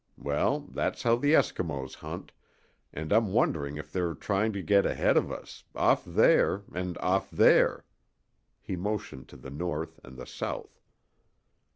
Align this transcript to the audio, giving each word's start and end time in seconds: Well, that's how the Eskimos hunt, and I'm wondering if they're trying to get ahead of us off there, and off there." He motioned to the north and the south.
Well, 0.17 0.61
that's 0.61 1.03
how 1.03 1.15
the 1.15 1.33
Eskimos 1.33 1.97
hunt, 1.97 2.31
and 2.91 3.13
I'm 3.13 3.31
wondering 3.31 3.77
if 3.77 3.91
they're 3.91 4.15
trying 4.15 4.51
to 4.53 4.63
get 4.63 4.83
ahead 4.83 5.15
of 5.15 5.31
us 5.31 5.63
off 5.75 6.03
there, 6.05 6.63
and 6.73 6.97
off 6.97 7.29
there." 7.29 7.85
He 8.63 8.75
motioned 8.75 9.27
to 9.27 9.37
the 9.37 9.51
north 9.51 9.99
and 10.03 10.17
the 10.17 10.25
south. 10.25 10.81